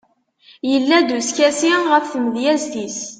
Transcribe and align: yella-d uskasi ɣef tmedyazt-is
yella-d 0.71 1.09
uskasi 1.17 1.71
ɣef 1.91 2.05
tmedyazt-is 2.13 2.99